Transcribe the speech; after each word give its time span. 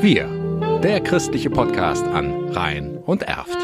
Wir, 0.00 0.28
der 0.80 1.00
christliche 1.00 1.50
Podcast 1.50 2.06
an 2.06 2.50
Rhein 2.50 2.98
und 2.98 3.24
Erft. 3.24 3.58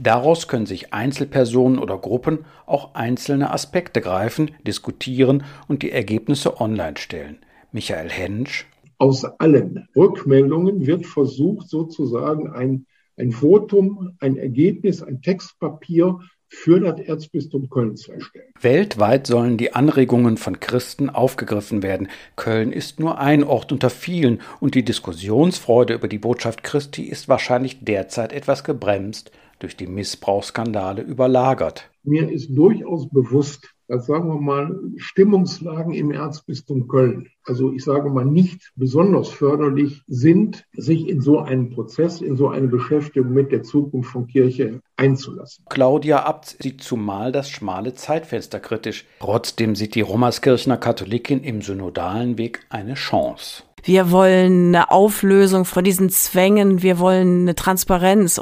Daraus 0.00 0.48
können 0.48 0.66
sich 0.66 0.92
Einzelpersonen 0.92 1.78
oder 1.78 1.98
Gruppen 1.98 2.44
auch 2.66 2.94
einzelne 2.94 3.52
Aspekte 3.52 4.00
greifen, 4.00 4.52
diskutieren 4.66 5.44
und 5.68 5.82
die 5.82 5.92
Ergebnisse 5.92 6.60
online 6.60 6.96
stellen. 6.96 7.38
Michael 7.72 8.10
Hensch. 8.10 8.66
Aus 8.98 9.24
allen 9.24 9.88
Rückmeldungen 9.96 10.86
wird 10.86 11.06
versucht, 11.06 11.68
sozusagen 11.68 12.50
ein, 12.50 12.86
ein 13.16 13.32
Votum, 13.32 14.16
ein 14.20 14.36
Ergebnis, 14.36 15.02
ein 15.02 15.22
Textpapier 15.22 16.18
für 16.50 16.80
das 16.80 16.98
Erzbistum 17.00 17.70
Köln 17.70 17.96
zu 17.96 18.12
erstellen. 18.12 18.52
Weltweit 18.60 19.26
sollen 19.26 19.56
die 19.56 19.72
Anregungen 19.72 20.36
von 20.36 20.58
Christen 20.58 21.08
aufgegriffen 21.08 21.82
werden. 21.82 22.08
Köln 22.36 22.72
ist 22.72 22.98
nur 22.98 23.18
ein 23.18 23.44
Ort 23.44 23.72
unter 23.72 23.88
vielen 23.88 24.42
und 24.58 24.74
die 24.74 24.84
Diskussionsfreude 24.84 25.94
über 25.94 26.08
die 26.08 26.18
Botschaft 26.18 26.64
Christi 26.64 27.04
ist 27.04 27.28
wahrscheinlich 27.28 27.84
derzeit 27.84 28.32
etwas 28.32 28.64
gebremst, 28.64 29.30
durch 29.60 29.76
die 29.76 29.86
Missbrauchsskandale 29.86 31.02
überlagert. 31.02 31.90
Mir 32.02 32.30
ist 32.30 32.48
durchaus 32.50 33.08
bewusst, 33.08 33.68
sagen 33.98 34.28
wir 34.28 34.40
mal, 34.40 34.78
Stimmungslagen 34.96 35.92
im 35.92 36.12
Erzbistum 36.12 36.86
Köln, 36.86 37.28
also 37.44 37.72
ich 37.72 37.82
sage 37.82 38.10
mal 38.10 38.24
nicht 38.24 38.72
besonders 38.76 39.28
förderlich 39.28 40.02
sind, 40.06 40.64
sich 40.72 41.08
in 41.08 41.20
so 41.20 41.40
einen 41.40 41.70
Prozess, 41.70 42.20
in 42.20 42.36
so 42.36 42.48
eine 42.48 42.68
Beschäftigung 42.68 43.32
mit 43.32 43.50
der 43.50 43.62
Zukunft 43.62 44.12
von 44.12 44.26
Kirche 44.26 44.80
einzulassen. 44.96 45.64
Claudia 45.68 46.24
Abt 46.24 46.56
sieht 46.60 46.82
zumal 46.82 47.32
das 47.32 47.50
schmale 47.50 47.94
Zeitfenster 47.94 48.60
kritisch. 48.60 49.06
Trotzdem 49.18 49.74
sieht 49.74 49.94
die 49.94 50.02
Rommerskirchner 50.02 50.76
Katholikin 50.76 51.42
im 51.42 51.62
synodalen 51.62 52.38
Weg 52.38 52.60
eine 52.68 52.94
Chance. 52.94 53.64
Wir 53.82 54.10
wollen 54.10 54.74
eine 54.74 54.90
Auflösung 54.90 55.64
von 55.64 55.82
diesen 55.84 56.10
Zwängen, 56.10 56.82
wir 56.82 56.98
wollen 56.98 57.42
eine 57.42 57.54
Transparenz. 57.54 58.38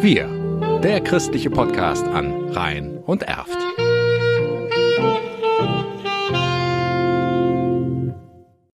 Wir, 0.00 0.28
der 0.82 1.00
christliche 1.00 1.50
Podcast 1.50 2.04
an 2.08 2.50
Rhein 2.50 2.98
und 3.06 3.22
Erft. 3.22 3.56